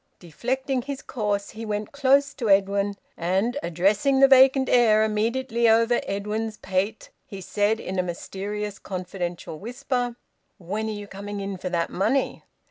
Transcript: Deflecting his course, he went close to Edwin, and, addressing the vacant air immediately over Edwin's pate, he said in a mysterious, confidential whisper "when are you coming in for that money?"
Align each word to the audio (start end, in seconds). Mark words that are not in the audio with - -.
Deflecting 0.17 0.81
his 0.81 1.03
course, 1.03 1.51
he 1.51 1.63
went 1.63 1.91
close 1.91 2.33
to 2.33 2.49
Edwin, 2.49 2.95
and, 3.15 3.55
addressing 3.61 4.19
the 4.19 4.27
vacant 4.27 4.67
air 4.67 5.03
immediately 5.03 5.69
over 5.69 6.01
Edwin's 6.07 6.57
pate, 6.57 7.11
he 7.23 7.39
said 7.39 7.79
in 7.79 7.99
a 7.99 8.03
mysterious, 8.03 8.79
confidential 8.79 9.59
whisper 9.59 10.15
"when 10.57 10.87
are 10.89 10.91
you 10.91 11.05
coming 11.05 11.39
in 11.39 11.55
for 11.55 11.69
that 11.69 11.91
money?" 11.91 12.43